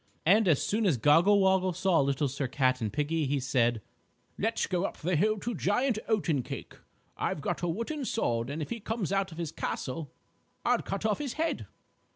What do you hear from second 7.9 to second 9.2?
sword and if he comes